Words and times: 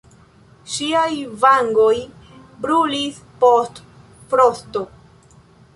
Ŝiaj 0.75 1.11
vangoj 1.43 1.93
brulis 2.65 3.21
post 3.45 3.87
frosto. 4.33 4.89